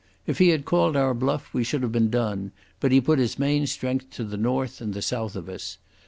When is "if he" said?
0.25-0.49